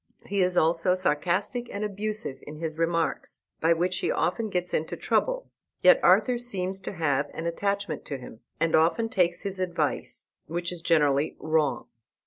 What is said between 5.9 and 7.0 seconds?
Arthur seems to